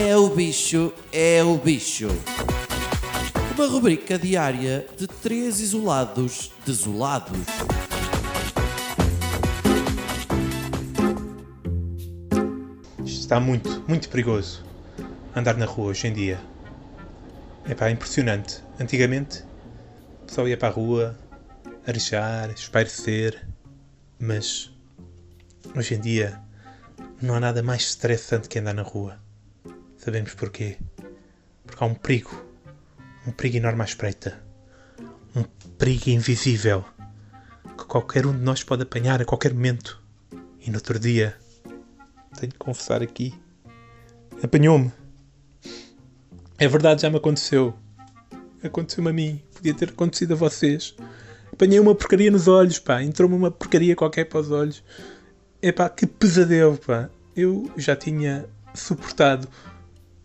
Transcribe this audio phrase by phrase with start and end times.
[0.00, 2.06] É o bicho, é o bicho.
[3.56, 7.36] Uma rubrica diária de três isolados desolados.
[13.04, 14.64] Está muito, muito perigoso
[15.34, 16.38] andar na rua hoje em dia.
[17.68, 18.62] É pá, impressionante.
[18.78, 19.42] Antigamente
[20.22, 21.18] o pessoal ia para a rua
[21.84, 23.48] arejar, espairecer,
[24.16, 24.70] mas
[25.76, 26.40] hoje em dia
[27.20, 29.27] não há nada mais estressante que andar na rua.
[29.98, 30.78] Sabemos porquê?
[31.66, 32.30] Porque há um perigo,
[33.26, 34.40] um perigo enorme à espreita,
[35.34, 35.42] um
[35.76, 36.84] perigo invisível
[37.76, 40.00] que qualquer um de nós pode apanhar a qualquer momento.
[40.60, 41.36] E no outro dia,
[42.38, 43.34] tenho de confessar aqui,
[44.42, 44.92] apanhou-me.
[46.58, 47.74] É verdade, já me aconteceu.
[48.62, 50.94] Aconteceu-me a mim, podia ter acontecido a vocês.
[51.52, 53.02] Apanhei uma porcaria nos olhos, pá.
[53.02, 54.82] Entrou-me uma porcaria qualquer para os olhos.
[55.60, 57.10] É pá, que pesadelo, pá.
[57.34, 59.48] Eu já tinha suportado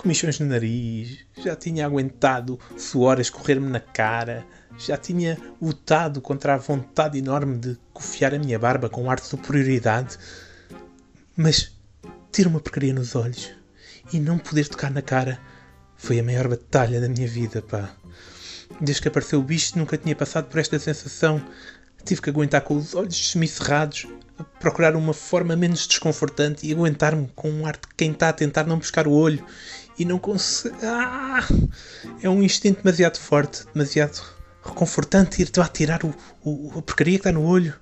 [0.00, 4.46] comichões no nariz, já tinha aguentado suor a escorrer-me na cara,
[4.78, 9.20] já tinha lutado contra a vontade enorme de cofiar a minha barba com um ar
[9.20, 10.16] de superioridade.
[11.36, 11.76] Mas
[12.32, 13.50] ter uma porcaria nos olhos
[14.10, 15.38] e não poder tocar na cara
[15.98, 17.94] foi a maior batalha da minha vida, pá.
[18.80, 21.44] Desde que apareceu o bicho, nunca tinha passado por esta sensação.
[22.04, 24.06] Tive que aguentar com os olhos semicerrados,
[24.58, 28.64] procurar uma forma menos desconfortante e aguentar-me com um ar de quem está a tentar
[28.64, 29.44] não buscar o olho
[29.98, 30.74] e não consegue.
[30.82, 31.46] Ah!
[32.22, 34.22] É um instinto demasiado forte, demasiado
[34.64, 37.74] reconfortante ir-te a tirar o, o, a porcaria que está no olho.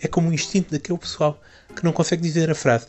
[0.00, 1.40] É como o instinto daquele pessoal
[1.74, 2.86] que não consegue dizer a frase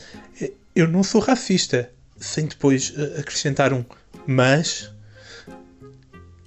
[0.76, 1.90] Eu não sou racista,
[2.20, 3.84] sem depois uh, acrescentar um
[4.28, 4.92] mas.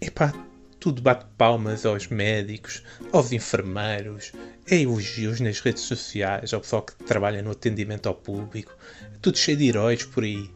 [0.00, 0.32] Epá,
[0.80, 4.32] tudo bate palmas aos médicos, aos enfermeiros,
[4.66, 8.74] é elogios nas redes sociais, ao pessoal que trabalha no atendimento ao público,
[9.20, 10.50] tudo cheio de heróis por aí.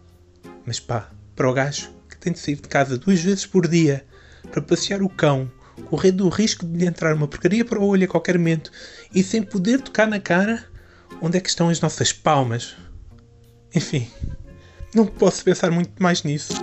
[0.64, 4.04] Mas pá, para o gajo que tem de sair de casa duas vezes por dia
[4.50, 5.50] para passear o cão,
[5.90, 8.72] correndo o risco de lhe entrar uma porcaria para o olho a qualquer momento
[9.14, 10.64] e sem poder tocar na cara,
[11.20, 12.74] onde é que estão as nossas palmas?
[13.74, 14.08] Enfim,
[14.94, 16.54] não posso pensar muito mais nisso.